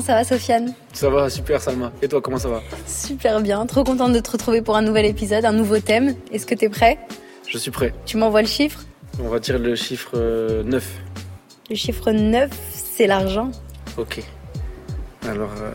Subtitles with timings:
[0.00, 1.92] Comment ça va, Sofiane Ça va, super, Salma.
[2.00, 3.66] Et toi, comment ça va Super bien.
[3.66, 6.14] Trop contente de te retrouver pour un nouvel épisode, un nouveau thème.
[6.32, 6.98] Est-ce que t'es prêt
[7.46, 7.92] Je suis prêt.
[8.06, 8.80] Tu m'envoies le chiffre
[9.22, 10.88] On va dire le chiffre 9.
[11.68, 13.50] Le chiffre 9, c'est l'argent.
[13.98, 14.22] Ok.
[15.28, 15.50] Alors.
[15.60, 15.70] euh,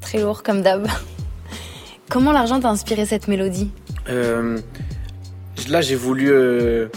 [0.00, 0.86] Très lourd comme d'hab.
[2.08, 3.70] Comment l'argent t'a inspiré cette mélodie
[4.08, 4.58] euh,
[5.68, 6.88] là, j'ai voulu euh,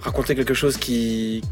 [0.00, 1.42] raconter quelque chose qui,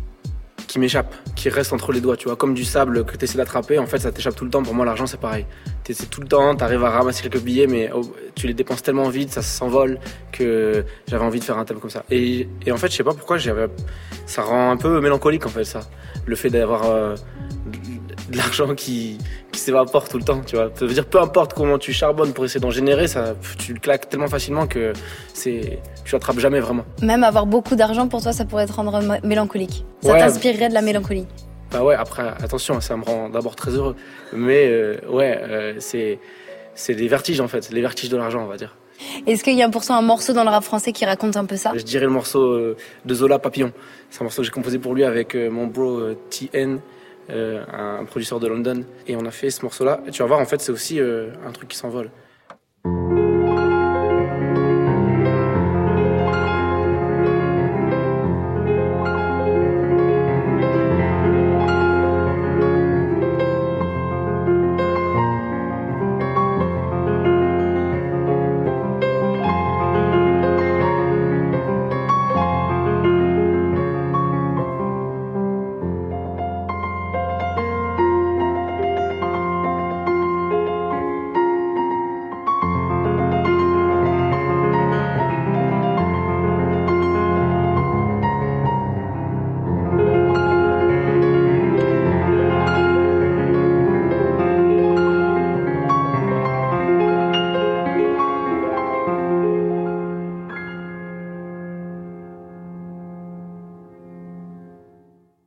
[0.67, 3.39] qui m'échappe, qui reste entre les doigts, tu vois, comme du sable que tu essaies
[3.39, 4.63] d'attraper, en fait, ça t'échappe tout le temps.
[4.63, 5.47] Pour moi, l'argent, c'est pareil.
[5.85, 8.03] Tu tout le temps, tu arrives à ramasser quelques billets, mais oh,
[8.35, 9.99] tu les dépenses tellement vite, ça s'envole,
[10.33, 12.05] que j'avais envie de faire un thème comme ça.
[12.11, 13.67] Et, et en fait, je sais pas pourquoi, j'avais,
[14.27, 15.81] ça rend un peu mélancolique, en fait, ça.
[16.27, 17.17] Le fait d'avoir euh,
[18.31, 19.19] de l'argent qui,
[19.53, 20.71] qui s'évapore tout le temps, tu vois.
[20.75, 23.81] Ça veut dire peu importe comment tu charbonnes pour essayer d'en générer, ça, tu le
[23.81, 24.93] claques tellement facilement que
[25.33, 26.85] c'est, tu l'attrapes jamais vraiment.
[27.03, 29.85] Même avoir beaucoup d'argent pour toi, ça pourrait te rendre mélancolique.
[30.01, 30.19] Ça Ouais.
[30.19, 31.27] t'inspirerait de la mélancolie.
[31.71, 33.97] Bah ouais, après, attention, ça me rend d'abord très heureux.
[34.33, 36.19] Mais euh, ouais, euh, c'est,
[36.75, 38.77] c'est des vertiges en fait, les vertiges de l'argent, on va dire.
[39.27, 41.57] Est-ce qu'il y a pour un morceau dans le rap français qui raconte un peu
[41.57, 41.73] ça?
[41.75, 43.73] Je dirais le morceau euh, de Zola Papillon.
[44.09, 46.79] C'est un morceau que j'ai composé pour lui avec mon bro TN,
[47.29, 48.85] un, un producteur de London.
[49.07, 50.01] Et on a fait ce morceau-là.
[50.13, 52.11] Tu vas voir, en fait, c'est aussi euh, un truc qui s'envole.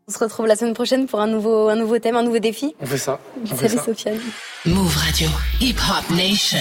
[0.09, 2.73] On se retrouve la semaine prochaine pour un nouveau, un nouveau thème, un nouveau défi.
[2.79, 3.19] On fait ça.
[3.43, 3.83] On fait Salut ça.
[3.83, 4.19] Sofiane.
[4.65, 5.27] Move Radio.
[5.59, 6.59] Hip Hop Nation.